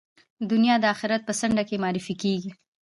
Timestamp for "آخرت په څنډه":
0.93-1.63